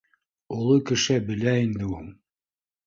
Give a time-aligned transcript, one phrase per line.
[0.57, 2.13] —Оло кеше белә инде ул